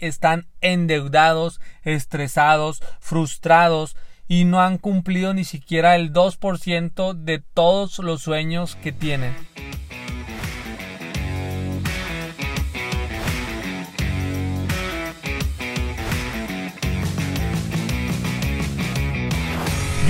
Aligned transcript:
están 0.00 0.46
endeudados, 0.60 1.60
estresados, 1.82 2.82
frustrados 3.00 3.96
y 4.28 4.44
no 4.44 4.60
han 4.60 4.78
cumplido 4.78 5.34
ni 5.34 5.44
siquiera 5.44 5.96
el 5.96 6.12
2% 6.12 7.14
de 7.14 7.38
todos 7.40 7.98
los 7.98 8.22
sueños 8.22 8.76
que 8.76 8.92
tienen. 8.92 9.34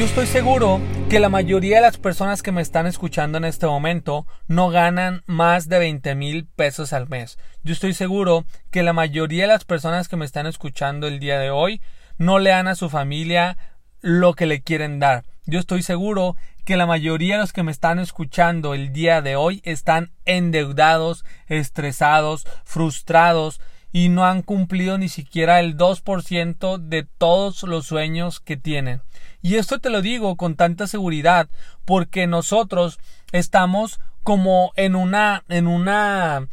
Yo 0.01 0.07
estoy 0.07 0.27
seguro 0.27 0.80
que 1.11 1.21
la 1.21 1.29
mayoría 1.29 1.77
de 1.77 1.82
las 1.82 1.98
personas 1.98 2.43
que 2.43 2.53
me 2.53 2.62
están 2.62 2.87
escuchando 2.87 3.37
en 3.37 3.45
este 3.45 3.67
momento 3.67 4.27
no 4.49 4.71
ganan 4.71 5.23
más 5.27 5.69
de 5.69 5.79
20 5.79 6.14
mil 6.14 6.46
pesos 6.46 6.95
al 6.95 7.07
mes. 7.07 7.39
Yo 7.64 7.75
estoy 7.75 7.93
seguro 7.93 8.46
que 8.71 8.82
la 8.82 8.95
mayoría 8.95 9.43
de 9.43 9.49
las 9.49 9.67
personas 9.67 10.09
que 10.09 10.17
me 10.17 10.25
están 10.25 10.46
escuchando 10.46 11.07
el 11.07 11.21
día 11.21 11.39
de 11.39 11.50
hoy 11.50 11.82
no 12.17 12.39
le 12.39 12.49
dan 12.49 12.67
a 12.67 12.77
su 12.77 12.89
familia 12.89 13.58
lo 14.00 14.32
que 14.32 14.46
le 14.46 14.63
quieren 14.63 15.00
dar. 15.00 15.25
Yo 15.44 15.61
estoy 15.61 15.82
seguro 15.82 16.35
que 16.64 16.79
la 16.79 16.86
mayoría 16.86 17.35
de 17.35 17.43
los 17.43 17.53
que 17.53 17.63
me 17.63 17.71
están 17.71 17.99
escuchando 17.99 18.72
el 18.72 18.94
día 18.94 19.21
de 19.21 19.36
hoy 19.36 19.61
están 19.64 20.13
endeudados, 20.25 21.27
estresados, 21.46 22.46
frustrados 22.64 23.61
y 23.93 24.08
no 24.08 24.25
han 24.25 24.43
cumplido 24.43 24.99
ni 24.99 25.08
siquiera 25.08 25.61
el 25.61 25.76
2% 25.76 26.79
de 26.79 27.07
todos 27.18 27.62
los 27.64 27.86
sueños 27.86 28.40
que 28.40 28.57
tienen. 28.57 29.03
Y 29.43 29.57
esto 29.57 29.79
te 29.79 29.90
lo 29.90 30.03
digo 30.03 30.36
con 30.36 30.54
tanta 30.54 30.86
seguridad 30.86 31.49
porque 31.85 32.27
nosotros 32.27 32.98
estamos 33.33 34.00
como 34.22 34.72
en 34.77 34.94
una 34.97 35.44
en 35.48 35.66
una 35.66 36.47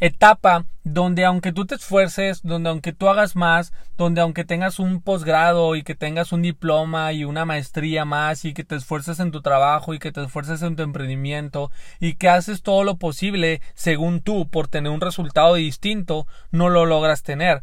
etapa 0.00 0.64
donde 0.82 1.24
aunque 1.24 1.52
tú 1.52 1.66
te 1.66 1.74
esfuerces, 1.74 2.40
donde 2.42 2.70
aunque 2.70 2.92
tú 2.92 3.08
hagas 3.08 3.36
más, 3.36 3.72
donde 3.96 4.22
aunque 4.22 4.44
tengas 4.44 4.78
un 4.78 5.02
posgrado 5.02 5.76
y 5.76 5.82
que 5.82 5.94
tengas 5.94 6.32
un 6.32 6.42
diploma 6.42 7.12
y 7.12 7.24
una 7.24 7.44
maestría 7.44 8.04
más 8.04 8.44
y 8.44 8.54
que 8.54 8.64
te 8.64 8.76
esfuerces 8.76 9.20
en 9.20 9.30
tu 9.30 9.42
trabajo 9.42 9.94
y 9.94 9.98
que 9.98 10.10
te 10.10 10.22
esfuerces 10.22 10.62
en 10.62 10.74
tu 10.74 10.82
emprendimiento 10.82 11.70
y 12.00 12.14
que 12.14 12.30
haces 12.30 12.62
todo 12.62 12.82
lo 12.82 12.96
posible 12.96 13.60
según 13.74 14.22
tú 14.22 14.48
por 14.48 14.68
tener 14.68 14.90
un 14.90 15.00
resultado 15.02 15.54
distinto, 15.54 16.26
no 16.50 16.70
lo 16.70 16.86
logras 16.86 17.22
tener. 17.22 17.62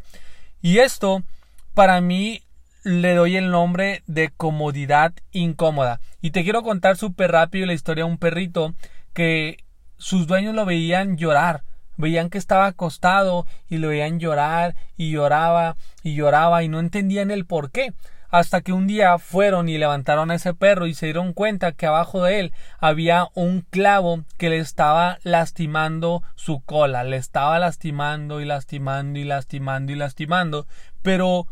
Y 0.62 0.78
esto 0.78 1.22
para 1.74 2.00
mí 2.00 2.42
le 2.84 3.14
doy 3.14 3.36
el 3.36 3.50
nombre 3.50 4.02
de 4.06 4.30
comodidad 4.30 5.12
incómoda. 5.32 6.00
Y 6.20 6.30
te 6.30 6.44
quiero 6.44 6.62
contar 6.62 6.96
súper 6.96 7.32
rápido 7.32 7.66
la 7.66 7.74
historia 7.74 8.04
de 8.04 8.10
un 8.10 8.18
perrito 8.18 8.74
que 9.12 9.64
sus 9.98 10.26
dueños 10.26 10.54
lo 10.54 10.64
veían 10.64 11.16
llorar, 11.16 11.64
veían 11.98 12.30
que 12.30 12.38
estaba 12.38 12.66
acostado 12.66 13.46
y 13.68 13.76
lo 13.76 13.88
veían 13.88 14.18
llorar 14.18 14.74
y 14.96 15.10
lloraba 15.10 15.76
y 16.02 16.14
lloraba 16.14 16.62
y 16.62 16.68
no 16.68 16.80
entendían 16.80 17.30
el 17.30 17.44
por 17.44 17.70
qué. 17.70 17.92
Hasta 18.30 18.60
que 18.60 18.74
un 18.74 18.86
día 18.86 19.18
fueron 19.18 19.70
y 19.70 19.78
levantaron 19.78 20.30
a 20.30 20.34
ese 20.34 20.52
perro 20.52 20.86
y 20.86 20.94
se 20.94 21.06
dieron 21.06 21.32
cuenta 21.32 21.72
que 21.72 21.86
abajo 21.86 22.22
de 22.22 22.40
él 22.40 22.52
había 22.78 23.28
un 23.34 23.62
clavo 23.62 24.24
que 24.36 24.50
le 24.50 24.58
estaba 24.58 25.18
lastimando 25.22 26.22
su 26.34 26.60
cola, 26.60 27.04
le 27.04 27.16
estaba 27.16 27.58
lastimando 27.58 28.40
y 28.40 28.44
lastimando 28.44 29.18
y 29.18 29.24
lastimando 29.24 29.92
y 29.92 29.94
lastimando, 29.94 30.66
pero 31.02 31.46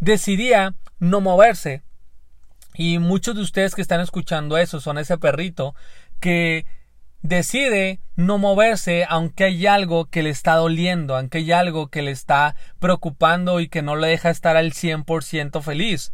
decidía 0.00 0.74
no 0.98 1.20
moverse. 1.20 1.82
Y 2.74 2.98
muchos 2.98 3.36
de 3.36 3.42
ustedes 3.42 3.74
que 3.74 3.82
están 3.82 4.00
escuchando 4.00 4.58
eso 4.58 4.80
son 4.80 4.98
ese 4.98 5.18
perrito 5.18 5.74
que 6.20 6.66
decide 7.26 8.00
no 8.16 8.38
moverse 8.38 9.04
aunque 9.08 9.44
hay 9.44 9.66
algo 9.66 10.06
que 10.06 10.22
le 10.22 10.30
está 10.30 10.54
doliendo, 10.54 11.16
aunque 11.16 11.38
hay 11.38 11.52
algo 11.52 11.88
que 11.88 12.02
le 12.02 12.10
está 12.10 12.56
preocupando 12.78 13.60
y 13.60 13.68
que 13.68 13.82
no 13.82 13.96
le 13.96 14.08
deja 14.08 14.30
estar 14.30 14.56
al 14.56 14.72
100% 14.72 15.62
feliz. 15.62 16.12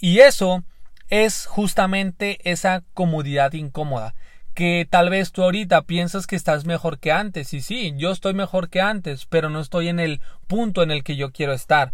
Y 0.00 0.18
eso 0.18 0.64
es 1.08 1.46
justamente 1.46 2.38
esa 2.50 2.82
comodidad 2.94 3.52
incómoda 3.52 4.14
que 4.56 4.88
tal 4.88 5.10
vez 5.10 5.32
tú 5.32 5.42
ahorita 5.42 5.82
piensas 5.82 6.26
que 6.26 6.34
estás 6.34 6.64
mejor 6.64 6.98
que 6.98 7.12
antes 7.12 7.52
y 7.52 7.60
sí, 7.60 7.92
yo 7.98 8.10
estoy 8.10 8.32
mejor 8.32 8.70
que 8.70 8.80
antes, 8.80 9.26
pero 9.26 9.50
no 9.50 9.60
estoy 9.60 9.88
en 9.88 10.00
el 10.00 10.22
punto 10.46 10.82
en 10.82 10.90
el 10.90 11.04
que 11.04 11.14
yo 11.14 11.30
quiero 11.30 11.52
estar. 11.52 11.92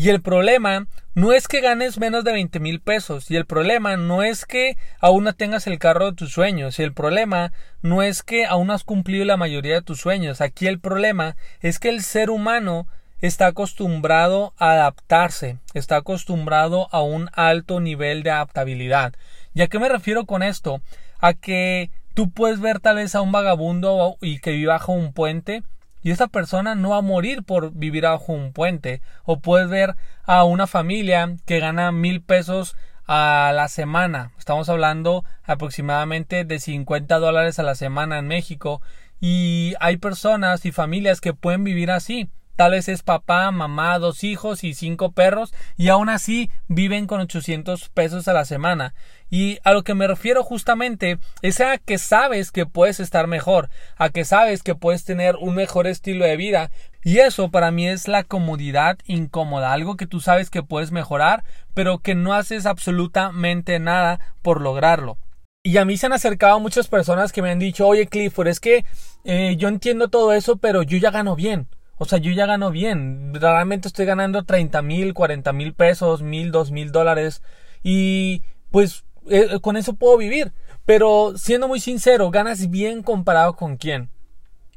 Y 0.00 0.10
el 0.10 0.22
problema 0.22 0.86
no 1.16 1.32
es 1.32 1.48
que 1.48 1.60
ganes 1.60 1.98
menos 1.98 2.22
de 2.22 2.30
20 2.30 2.60
mil 2.60 2.80
pesos. 2.80 3.32
Y 3.32 3.36
el 3.36 3.46
problema 3.46 3.96
no 3.96 4.22
es 4.22 4.46
que 4.46 4.76
aún 5.00 5.24
no 5.24 5.34
tengas 5.34 5.66
el 5.66 5.80
carro 5.80 6.06
de 6.06 6.12
tus 6.16 6.30
sueños. 6.30 6.78
Y 6.78 6.84
el 6.84 6.92
problema 6.92 7.52
no 7.82 8.02
es 8.02 8.22
que 8.22 8.46
aún 8.46 8.68
no 8.68 8.74
has 8.74 8.84
cumplido 8.84 9.24
la 9.24 9.36
mayoría 9.36 9.74
de 9.74 9.82
tus 9.82 10.00
sueños. 10.00 10.40
Aquí 10.40 10.68
el 10.68 10.78
problema 10.78 11.34
es 11.62 11.80
que 11.80 11.88
el 11.88 12.04
ser 12.04 12.30
humano 12.30 12.86
está 13.20 13.48
acostumbrado 13.48 14.54
a 14.56 14.70
adaptarse. 14.70 15.58
Está 15.74 15.96
acostumbrado 15.96 16.86
a 16.92 17.02
un 17.02 17.28
alto 17.32 17.80
nivel 17.80 18.22
de 18.22 18.30
adaptabilidad. 18.30 19.14
¿Y 19.52 19.62
a 19.62 19.66
qué 19.66 19.80
me 19.80 19.88
refiero 19.88 20.26
con 20.26 20.44
esto? 20.44 20.80
A 21.18 21.34
que 21.34 21.90
tú 22.14 22.30
puedes 22.30 22.60
ver 22.60 22.78
tal 22.78 22.96
vez 22.96 23.16
a 23.16 23.20
un 23.20 23.32
vagabundo 23.32 24.16
y 24.20 24.38
que 24.38 24.52
vive 24.52 24.68
bajo 24.68 24.92
un 24.92 25.12
puente 25.12 25.64
y 26.02 26.10
esa 26.10 26.28
persona 26.28 26.74
no 26.74 26.90
va 26.90 26.98
a 26.98 27.02
morir 27.02 27.42
por 27.42 27.72
vivir 27.72 28.04
bajo 28.04 28.32
un 28.32 28.52
puente. 28.52 29.02
O 29.24 29.40
puedes 29.40 29.68
ver 29.68 29.96
a 30.24 30.44
una 30.44 30.66
familia 30.66 31.36
que 31.44 31.60
gana 31.60 31.92
mil 31.92 32.22
pesos 32.22 32.76
a 33.06 33.52
la 33.54 33.68
semana. 33.68 34.32
Estamos 34.38 34.68
hablando 34.68 35.24
aproximadamente 35.44 36.44
de 36.44 36.58
50 36.58 37.18
dólares 37.18 37.58
a 37.58 37.62
la 37.62 37.74
semana 37.74 38.18
en 38.18 38.28
México. 38.28 38.82
Y 39.20 39.74
hay 39.80 39.96
personas 39.96 40.64
y 40.64 40.72
familias 40.72 41.20
que 41.20 41.34
pueden 41.34 41.64
vivir 41.64 41.90
así. 41.90 42.30
Tal 42.58 42.72
vez 42.72 42.88
es 42.88 43.04
papá, 43.04 43.52
mamá, 43.52 44.00
dos 44.00 44.24
hijos 44.24 44.64
y 44.64 44.74
cinco 44.74 45.12
perros 45.12 45.54
y 45.76 45.90
aún 45.90 46.08
así 46.08 46.50
viven 46.66 47.06
con 47.06 47.20
800 47.20 47.88
pesos 47.90 48.26
a 48.26 48.32
la 48.32 48.44
semana. 48.44 48.94
Y 49.30 49.60
a 49.62 49.72
lo 49.72 49.84
que 49.84 49.94
me 49.94 50.08
refiero 50.08 50.42
justamente 50.42 51.20
es 51.40 51.60
a 51.60 51.78
que 51.78 51.98
sabes 51.98 52.50
que 52.50 52.66
puedes 52.66 52.98
estar 52.98 53.28
mejor, 53.28 53.70
a 53.96 54.08
que 54.08 54.24
sabes 54.24 54.64
que 54.64 54.74
puedes 54.74 55.04
tener 55.04 55.36
un 55.36 55.54
mejor 55.54 55.86
estilo 55.86 56.24
de 56.24 56.36
vida. 56.36 56.72
Y 57.04 57.18
eso 57.18 57.52
para 57.52 57.70
mí 57.70 57.86
es 57.86 58.08
la 58.08 58.24
comodidad 58.24 58.98
incómoda, 59.06 59.72
algo 59.72 59.96
que 59.96 60.08
tú 60.08 60.18
sabes 60.18 60.50
que 60.50 60.64
puedes 60.64 60.90
mejorar, 60.90 61.44
pero 61.74 62.00
que 62.00 62.16
no 62.16 62.34
haces 62.34 62.66
absolutamente 62.66 63.78
nada 63.78 64.34
por 64.42 64.62
lograrlo. 64.62 65.16
Y 65.62 65.76
a 65.76 65.84
mí 65.84 65.96
se 65.96 66.06
han 66.06 66.12
acercado 66.12 66.58
muchas 66.58 66.88
personas 66.88 67.30
que 67.30 67.40
me 67.40 67.52
han 67.52 67.60
dicho, 67.60 67.86
oye 67.86 68.08
Clifford, 68.08 68.48
es 68.48 68.58
que 68.58 68.84
eh, 69.22 69.54
yo 69.56 69.68
entiendo 69.68 70.08
todo 70.08 70.32
eso, 70.32 70.56
pero 70.56 70.82
yo 70.82 70.98
ya 70.98 71.12
gano 71.12 71.36
bien. 71.36 71.68
O 71.98 72.04
sea, 72.04 72.18
yo 72.18 72.30
ya 72.32 72.46
gano 72.46 72.70
bien. 72.70 73.34
Realmente 73.34 73.88
estoy 73.88 74.06
ganando 74.06 74.44
30 74.44 74.82
mil, 74.82 75.14
40 75.14 75.52
mil 75.52 75.74
pesos, 75.74 76.22
mil, 76.22 76.50
dos 76.52 76.70
mil 76.70 76.92
dólares. 76.92 77.42
Y 77.82 78.42
pues 78.70 79.04
eh, 79.28 79.58
con 79.60 79.76
eso 79.76 79.94
puedo 79.94 80.16
vivir. 80.16 80.52
Pero 80.86 81.34
siendo 81.36 81.68
muy 81.68 81.80
sincero, 81.80 82.30
ganas 82.30 82.70
bien 82.70 83.02
comparado 83.02 83.56
con 83.56 83.76
quién. 83.76 84.10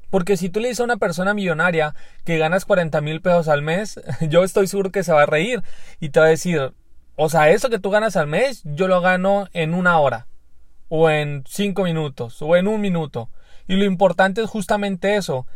Porque 0.10 0.36
si 0.36 0.50
tú 0.50 0.60
le 0.60 0.68
dices 0.68 0.82
a 0.82 0.84
una 0.84 0.98
persona 0.98 1.34
millonaria 1.34 1.96
que 2.26 2.38
ganas 2.38 2.66
40 2.66 3.00
mil 3.02 3.22
pesos 3.22 3.48
al 3.48 3.62
mes, 3.62 4.00
yo 4.30 4.44
estoy 4.44 4.68
seguro 4.68 4.92
que 4.92 5.04
se 5.04 5.14
va 5.14 5.24
a 5.24 5.26
reír 5.26 5.64
y 6.00 6.10
te 6.10 6.20
va 6.20 6.26
a 6.26 6.30
decir, 6.30 6.74
o 7.16 7.30
sea, 7.30 7.50
eso 7.50 7.70
que 7.70 7.80
tú 7.80 7.90
ganas 7.92 8.18
al 8.18 8.28
mes, 8.28 8.62
yo 8.66 8.88
lo 8.88 9.00
gano 9.00 9.48
en 9.54 9.74
una 9.74 10.00
hora, 10.00 10.28
o 10.90 11.10
en 11.10 11.44
cinco 11.48 11.84
minutos, 11.84 12.42
o 12.42 12.58
en 12.58 12.68
un 12.68 12.82
minuto. 12.82 13.30
Y 13.68 13.76
lo 13.76 13.86
importante 13.86 14.42
es 14.42 14.50
justamente 14.50 15.16
eso, 15.16 15.48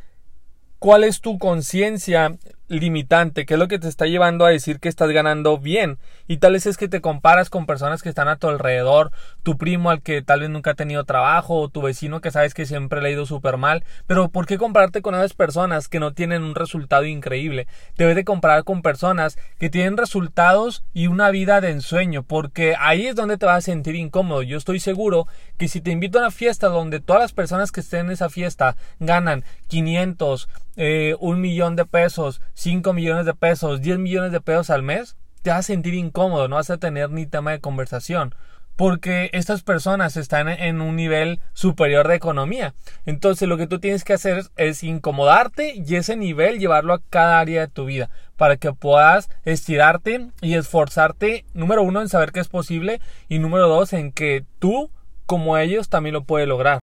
¿Cuál 0.80 1.04
es 1.04 1.22
tu 1.22 1.38
conciencia 1.38 2.38
limitante? 2.68 3.46
¿Qué 3.46 3.56
es 3.56 3.60
lo 3.60 3.68
que 3.68 3.80
te 3.80 3.88
está 3.88 4.06
llevando 4.06 4.46
a 4.46 4.50
decir 4.50 4.80
que 4.80 4.90
estás 4.90 5.10
ganando 5.12 5.58
bien? 5.58 5.98
Y 6.28 6.38
tal 6.38 6.54
vez 6.54 6.66
es 6.66 6.78
que 6.78 6.88
te 6.88 7.02
comparas 7.02 7.50
con 7.50 7.66
personas 7.66 8.02
que 8.02 8.10
están 8.10 8.28
a 8.28 8.38
tu 8.38 8.48
alrededor, 8.48 9.12
tu 9.44 9.58
primo 9.58 9.90
al 9.90 10.02
que 10.02 10.22
tal 10.22 10.42
vez 10.42 10.50
nunca 10.50 10.72
ha 10.72 10.76
tenido 10.76 11.04
trabajo, 11.04 11.60
o 11.60 11.70
tu 11.70 11.82
vecino 11.82 12.22
que 12.22 12.32
sabes 12.32 12.54
que 12.54 12.66
siempre 12.66 13.02
le 13.02 13.10
ha 13.10 13.12
ido 13.12 13.26
súper 13.26 13.58
mal. 13.58 13.84
Pero 14.08 14.30
¿por 14.30 14.46
qué 14.46 14.58
compararte 14.58 15.02
con 15.02 15.16
esas 15.16 15.34
personas 15.34 15.88
que 15.88 16.00
no 16.00 16.14
tienen 16.14 16.44
un 16.44 16.56
resultado 16.56 17.06
increíble? 17.06 17.68
Debes 17.98 18.16
de 18.16 18.26
comparar 18.26 18.64
con 18.64 18.82
personas 18.82 19.38
que 19.60 19.70
tienen 19.70 19.98
resultados 19.98 20.84
y 20.94 21.08
una 21.08 21.30
vida 21.30 21.62
de 21.62 21.72
ensueño, 21.72 22.24
porque 22.24 22.76
ahí 22.80 23.08
es 23.08 23.16
donde 23.16 23.38
te 23.38 23.46
vas 23.46 23.58
a 23.58 23.62
sentir 23.62 23.96
incómodo. 23.96 24.42
Yo 24.42 24.58
estoy 24.58 24.80
seguro 24.80 25.28
que 25.58 25.68
si 25.68 25.82
te 25.82 25.92
invito 25.92 26.18
a 26.18 26.22
una 26.22 26.32
fiesta 26.32 26.68
donde 26.68 27.00
todas 27.00 27.22
las 27.22 27.34
personas 27.34 27.72
que 27.72 27.82
estén 27.82 28.08
en 28.08 28.12
esa 28.12 28.30
fiesta 28.30 28.76
ganan 29.00 29.44
500, 29.68 30.50
eh, 30.78 31.16
un 31.20 31.40
millón 31.42 31.76
de 31.76 31.86
pesos, 31.86 32.42
5 32.56 32.94
millones 32.94 33.26
de 33.26 33.34
pesos, 33.34 33.82
10 33.82 34.00
millones 34.00 34.32
de 34.32 34.42
pesos 34.42 34.70
al 34.70 34.82
mes, 34.82 35.16
te 35.44 35.52
vas 35.52 35.60
a 35.60 35.64
sentir 35.64 35.94
incómodo, 35.94 36.48
no 36.48 36.56
vas 36.56 36.72
a 36.72 36.78
tener 36.78 37.12
ni 37.12 37.28
tema 37.28 37.52
de 37.52 37.60
conversación. 37.60 38.34
Porque 38.76 39.30
estas 39.32 39.62
personas 39.62 40.18
están 40.18 40.50
en 40.50 40.82
un 40.82 40.98
nivel 40.98 41.40
superior 41.54 42.08
de 42.08 42.16
economía. 42.16 42.74
Entonces 43.06 43.48
lo 43.48 43.56
que 43.56 43.68
tú 43.68 43.80
tienes 43.80 44.04
que 44.04 44.14
hacer 44.14 44.44
es 44.58 44.84
incomodarte 44.84 45.76
y 45.76 45.96
ese 45.96 46.18
nivel 46.18 46.60
llevarlo 46.60 46.94
a 46.94 47.02
cada 47.10 47.40
área 47.40 47.62
de 47.62 47.68
tu 47.68 47.86
vida 47.86 48.10
para 48.36 48.58
que 48.58 48.74
puedas 48.74 49.30
estirarte 49.46 50.32
y 50.42 50.56
esforzarte, 50.56 51.46
número 51.54 51.84
uno, 51.84 52.02
en 52.02 52.10
saber 52.10 52.34
que 52.34 52.42
es 52.42 52.50
posible 52.50 53.00
y 53.30 53.40
número 53.40 53.70
dos, 53.70 53.94
en 53.94 54.12
que 54.12 54.44
tú, 54.60 54.92
como 55.26 55.58
ellos, 55.58 55.88
también 55.88 56.14
lo 56.14 56.26
puedes 56.26 56.48
lograr. 56.48 56.80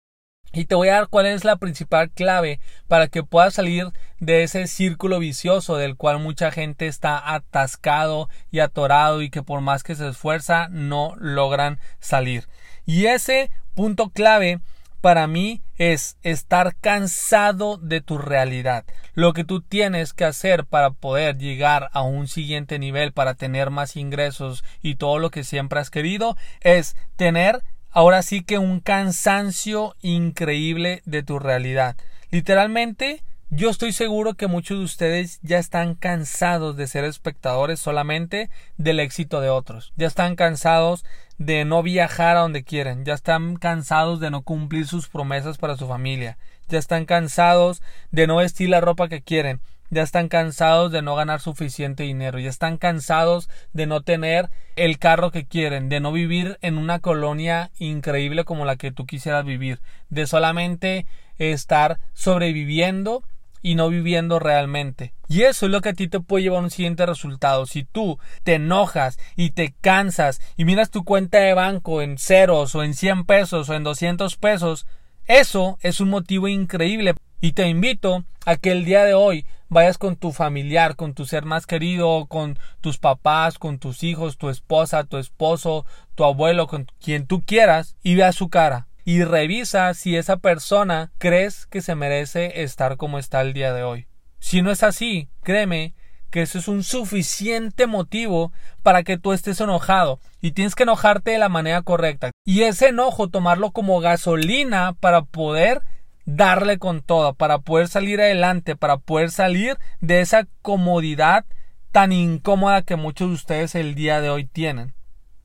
Y 0.53 0.65
te 0.65 0.75
voy 0.75 0.89
a 0.89 0.95
dar 0.95 1.09
cuál 1.09 1.27
es 1.27 1.45
la 1.45 1.57
principal 1.57 2.11
clave 2.11 2.61
para 2.87 3.09
que 3.09 3.23
puedas 3.23 3.55
salir 3.55 3.93
de 4.19 4.43
ese 4.43 4.67
círculo 4.67 5.19
vicioso 5.19 5.77
del 5.77 5.97
cual 5.97 6.19
mucha 6.19 6.51
gente 6.51 6.87
está 6.87 7.35
atascado 7.35 8.29
y 8.51 8.61
atorado 8.61 9.23
y 9.23 9.31
que 9.31 9.43
por 9.43 9.61
más 9.61 9.83
que 9.83 9.95
se 9.95 10.09
esfuerza 10.09 10.69
no 10.71 11.15
logran 11.19 11.79
salir. 12.01 12.49
Y 12.87 13.07
ese 13.07 13.51
punto 13.75 14.11
clave 14.11 14.61
para 15.01 15.27
mí 15.27 15.63
es 15.77 16.17
estar 16.23 16.75
cansado 16.77 17.77
de 17.77 18.01
tu 18.01 18.19
realidad. 18.19 18.85
Lo 19.15 19.33
que 19.33 19.45
tú 19.45 19.61
tienes 19.61 20.13
que 20.13 20.25
hacer 20.25 20.65
para 20.65 20.91
poder 20.91 21.39
llegar 21.39 21.89
a 21.93 22.03
un 22.03 22.27
siguiente 22.27 22.79
nivel, 22.79 23.13
para 23.13 23.35
tener 23.35 23.71
más 23.71 23.97
ingresos 23.97 24.65
y 24.83 24.97
todo 24.97 25.19
lo 25.19 25.31
que 25.31 25.45
siempre 25.45 25.79
has 25.81 25.91
querido, 25.91 26.37
es 26.61 26.97
tener 27.17 27.63
ahora 27.91 28.23
sí 28.23 28.43
que 28.43 28.59
un 28.59 28.81
cansancio 28.81 29.97
increíble 30.03 31.03
de 31.05 31.23
tu 31.23 31.39
realidad. 31.39 31.97
Literalmente, 32.31 33.23
yo 33.51 33.71
estoy 33.71 33.93
seguro 33.93 34.35
que 34.35 34.47
muchos 34.47 34.79
de 34.79 34.85
ustedes 34.85 35.41
ya 35.43 35.59
están 35.59 35.95
cansados 35.95 36.77
de 36.77 36.87
ser 36.87 37.05
espectadores 37.05 37.81
solamente 37.81 38.51
del 38.77 39.01
éxito 39.01 39.41
de 39.41 39.49
otros. 39.49 39.95
Ya 39.97 40.07
están 40.07 40.37
cansados 40.37 41.07
de 41.39 41.65
no 41.65 41.83
viajar 41.83 42.37
a 42.37 42.41
donde 42.41 42.63
quieren. 42.63 43.07
Ya 43.07 43.15
están 43.15 43.57
cansados 43.57 44.21
de 44.21 44.31
no 44.31 44.43
cumplir 44.43 44.87
sus 44.87 45.09
promesas 45.09 45.57
para 45.57 45.79
su 45.79 45.89
familia. 45.89 46.37
Ya 46.69 46.79
están 46.79 47.07
cansados 47.07 47.81
de 48.11 48.27
no 48.27 48.37
vestir 48.37 48.69
la 48.69 48.83
ropa 48.83 49.09
que 49.09 49.23
quieren. 49.23 49.63
Ya 49.91 50.03
están 50.03 50.29
cansados 50.29 50.93
de 50.93 51.03
no 51.03 51.15
ganar 51.15 51.41
suficiente 51.41 52.03
dinero. 52.03 52.39
Ya 52.39 52.51
están 52.51 52.77
cansados 52.77 53.49
de 53.73 53.87
no 53.87 54.03
tener 54.03 54.51
el 54.77 54.99
carro 54.99 55.31
que 55.31 55.47
quieren. 55.47 55.89
De 55.89 56.01
no 56.01 56.13
vivir 56.13 56.59
en 56.61 56.79
una 56.79 56.99
colonia 56.99 57.71
increíble 57.79 58.45
como 58.45 58.65
la 58.65 58.77
que 58.77 58.93
tú 58.93 59.07
quisieras 59.07 59.45
vivir. 59.45 59.81
De 60.11 60.27
solamente 60.27 61.07
estar 61.39 61.99
sobreviviendo 62.13 63.23
y 63.63 63.75
no 63.75 63.89
viviendo 63.89 64.39
realmente. 64.39 65.15
Y 65.29 65.43
eso 65.43 65.67
es 65.67 65.73
lo 65.73 65.81
que 65.81 65.91
a 65.91 65.95
ti 65.95 66.09
te 66.09 66.21
puede 66.21 66.45
llevar 66.45 66.61
a 66.61 66.65
un 66.65 66.71
siguiente 66.71 67.07
resultado. 67.07 67.67
Si 67.67 67.85
tú 67.85 68.19
te 68.45 68.55
enojas 68.55 69.19
y 69.37 69.51
te 69.51 69.75
cansas 69.81 70.41
y 70.57 70.65
miras 70.65 70.91
tu 70.91 71.05
cuenta 71.05 71.39
de 71.39 71.55
banco 71.55 72.03
en 72.03 72.19
ceros 72.19 72.75
o 72.75 72.83
en 72.83 72.95
100 72.95 73.25
pesos 73.25 73.69
o 73.69 73.75
en 73.75 73.85
200 73.85 74.37
pesos, 74.37 74.87
eso 75.27 75.79
es 75.83 76.01
un 76.01 76.11
motivo 76.11 76.49
increíble. 76.49 77.15
Y 77.41 77.53
te 77.53 77.69
invito 77.69 78.25
a 78.47 78.57
que 78.57 78.73
el 78.73 78.85
día 78.85 79.05
de 79.05 79.15
hoy 79.15 79.45
vayas 79.69 79.99
con 79.99 80.17
tu 80.17 80.33
familiar, 80.33 80.97
con 80.97 81.15
tu 81.15 81.25
ser 81.25 81.45
más 81.45 81.67
querido, 81.67 82.27
con 82.27 82.59
tus 82.81 82.99
papás, 82.99 83.59
con 83.59 83.79
tus 83.79 84.03
hijos, 84.03 84.39
tu 84.39 84.49
esposa, 84.49 85.05
tu 85.05 85.19
esposo, 85.19 85.87
tu 86.15 86.25
abuelo, 86.25 86.67
con 86.67 86.87
quien 87.03 87.27
tú 87.27 87.43
quieras 87.43 87.97
y 88.03 88.15
vea 88.15 88.33
su 88.33 88.49
cara 88.49 88.89
y 89.05 89.25
revisa 89.25 89.95
si 89.95 90.17
esa 90.17 90.37
persona 90.37 91.13
crees 91.17 91.65
que 91.65 91.81
se 91.81 91.95
merece 91.95 92.63
estar 92.63 92.99
como 92.99 93.19
está 93.19 93.41
el 93.41 93.55
día 93.55 93.73
de 93.73 93.83
hoy. 93.83 94.07
Si 94.39 94.61
no 94.61 94.71
es 94.71 94.83
así, 94.83 95.31
créeme 95.43 95.95
que 96.31 96.43
eso 96.43 96.59
es 96.59 96.69
un 96.69 96.83
suficiente 96.83 97.87
motivo 97.87 98.53
para 98.83 99.03
que 99.03 99.17
tú 99.17 99.33
estés 99.33 99.61
enojado 99.61 100.21
y 100.43 100.51
tienes 100.53 100.75
que 100.75 100.83
enojarte 100.83 101.31
de 101.31 101.39
la 101.39 101.49
manera 101.49 101.81
correcta 101.81 102.33
y 102.45 102.65
ese 102.65 102.89
enojo 102.89 103.29
tomarlo 103.29 103.71
como 103.71 104.01
gasolina 104.01 104.95
para 105.01 105.23
poder 105.23 105.81
darle 106.29 106.79
con 106.79 107.01
todo, 107.01 107.33
para 107.33 107.61
poder 107.61 107.89
salir 107.89 108.21
adelante, 108.21 108.77
para 108.77 108.99
poder 108.99 109.31
salir 109.31 109.79
de 110.03 110.21
esa 110.21 110.47
comodidad 110.61 111.47
tan 111.91 112.13
incómoda 112.13 112.83
que 112.83 112.97
muchos 112.97 113.29
de 113.29 113.35
ustedes 113.35 113.75
el 113.75 113.95
día 113.95 114.21
de 114.21 114.29
hoy 114.29 114.45
tienen. 114.45 114.93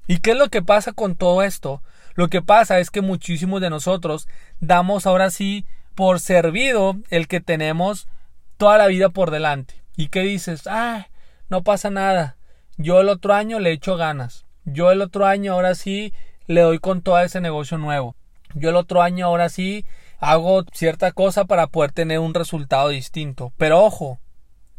¿Y 0.07 0.17
qué 0.17 0.31
es 0.31 0.37
lo 0.37 0.49
que 0.49 0.61
pasa 0.61 0.91
con 0.91 1.15
todo 1.15 1.41
esto? 1.41 1.81
Lo 2.15 2.27
que 2.27 2.41
pasa 2.41 2.79
es 2.79 2.91
que 2.91 2.99
muchísimos 2.99 3.61
de 3.61 3.69
nosotros 3.69 4.27
damos 4.59 5.07
ahora 5.07 5.29
sí 5.29 5.65
por 5.95 6.19
servido 6.19 6.97
el 7.09 7.29
que 7.29 7.39
tenemos 7.39 8.09
toda 8.57 8.77
la 8.77 8.87
vida 8.87 9.07
por 9.07 9.31
delante. 9.31 9.75
¿Y 9.95 10.09
qué 10.09 10.19
dices? 10.19 10.67
Ah, 10.67 11.07
no 11.47 11.63
pasa 11.63 11.91
nada. 11.91 12.35
Yo 12.75 12.99
el 12.99 13.07
otro 13.07 13.33
año 13.33 13.61
le 13.61 13.71
echo 13.71 13.95
ganas. 13.95 14.45
Yo 14.65 14.91
el 14.91 15.01
otro 15.01 15.27
año 15.27 15.53
ahora 15.53 15.75
sí 15.75 16.13
le 16.45 16.59
doy 16.59 16.79
con 16.79 17.01
todo 17.01 17.19
ese 17.19 17.39
negocio 17.39 17.77
nuevo. 17.77 18.17
Yo 18.53 18.69
el 18.69 18.75
otro 18.75 19.01
año 19.01 19.27
ahora 19.27 19.47
sí 19.47 19.85
hago 20.23 20.63
cierta 20.71 21.11
cosa 21.11 21.45
para 21.45 21.67
poder 21.67 21.91
tener 21.91 22.19
un 22.19 22.33
resultado 22.33 22.89
distinto. 22.89 23.51
Pero 23.57 23.83
ojo, 23.83 24.19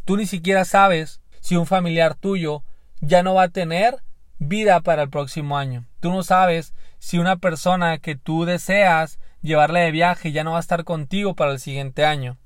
tú 0.05 0.17
ni 0.17 0.27
siquiera 0.27 0.65
sabes 0.65 1.21
si 1.41 1.57
un 1.57 1.67
familiar 1.67 2.15
tuyo 2.15 2.65
ya 3.01 3.23
no 3.23 3.35
va 3.35 3.45
a 3.45 3.49
tener 3.49 3.97
vida 4.39 4.81
para 4.81 5.03
el 5.03 5.11
próximo 5.11 5.59
año. 5.59 5.87
Tú 6.01 6.11
no 6.11 6.23
sabes 6.23 6.75
si 6.99 7.19
una 7.19 7.37
persona 7.37 7.99
que 7.99 8.17
tú 8.17 8.47
deseas 8.47 9.19
llevarle 9.43 9.81
de 9.81 9.91
viaje 9.91 10.33
ya 10.33 10.45
no 10.45 10.53
va 10.53 10.57
a 10.57 10.61
estar 10.61 10.85
contigo 10.85 11.35
para 11.35 11.53
el 11.53 11.61
siguiente 11.61 12.05
año. 12.05 12.39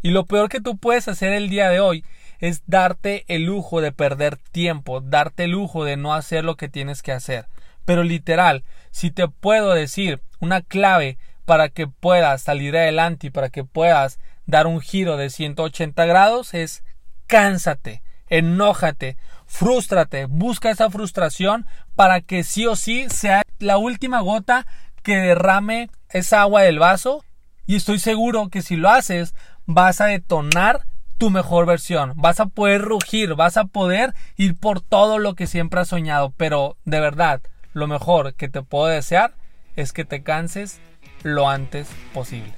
Y 0.00 0.10
lo 0.10 0.24
peor 0.24 0.48
que 0.48 0.60
tú 0.60 0.78
puedes 0.78 1.08
hacer 1.08 1.32
el 1.32 1.50
día 1.50 1.68
de 1.68 1.80
hoy 1.80 2.04
es 2.38 2.62
darte 2.66 3.24
el 3.28 3.44
lujo 3.44 3.80
de 3.80 3.92
perder 3.92 4.36
tiempo, 4.36 5.00
darte 5.00 5.44
el 5.44 5.50
lujo 5.50 5.84
de 5.84 5.96
no 5.96 6.14
hacer 6.14 6.44
lo 6.44 6.56
que 6.56 6.68
tienes 6.68 7.02
que 7.02 7.12
hacer. 7.12 7.48
Pero 7.84 8.02
literal, 8.02 8.64
si 8.90 9.10
te 9.10 9.28
puedo 9.28 9.72
decir 9.72 10.20
una 10.40 10.62
clave 10.62 11.18
para 11.46 11.70
que 11.70 11.86
puedas 11.86 12.42
salir 12.42 12.76
adelante 12.76 13.28
y 13.28 13.30
para 13.30 13.48
que 13.48 13.64
puedas 13.64 14.18
dar 14.44 14.66
un 14.66 14.80
giro 14.80 15.16
de 15.16 15.30
180 15.30 16.04
grados 16.04 16.52
es 16.52 16.84
cánsate 17.26 18.02
enójate, 18.28 19.16
frústrate, 19.46 20.26
busca 20.26 20.70
esa 20.70 20.90
frustración 20.90 21.66
para 21.94 22.20
que 22.20 22.44
sí 22.44 22.66
o 22.66 22.76
sí 22.76 23.06
sea 23.08 23.42
la 23.58 23.78
última 23.78 24.20
gota 24.20 24.66
que 25.02 25.16
derrame 25.16 25.90
esa 26.10 26.42
agua 26.42 26.62
del 26.62 26.78
vaso. 26.78 27.24
Y 27.66 27.76
estoy 27.76 27.98
seguro 27.98 28.48
que 28.48 28.62
si 28.62 28.76
lo 28.76 28.90
haces 28.90 29.34
vas 29.66 30.00
a 30.00 30.06
detonar 30.06 30.86
tu 31.18 31.30
mejor 31.30 31.66
versión, 31.66 32.12
vas 32.16 32.40
a 32.40 32.46
poder 32.46 32.82
rugir, 32.82 33.34
vas 33.34 33.56
a 33.56 33.64
poder 33.64 34.12
ir 34.36 34.54
por 34.54 34.80
todo 34.80 35.18
lo 35.18 35.34
que 35.34 35.46
siempre 35.46 35.80
has 35.80 35.88
soñado, 35.88 36.32
pero 36.36 36.76
de 36.84 37.00
verdad, 37.00 37.40
lo 37.72 37.86
mejor 37.86 38.34
que 38.34 38.48
te 38.48 38.62
puedo 38.62 38.86
desear 38.86 39.34
es 39.76 39.92
que 39.92 40.04
te 40.04 40.22
canses 40.22 40.80
lo 41.22 41.48
antes 41.48 41.88
posible. 42.12 42.52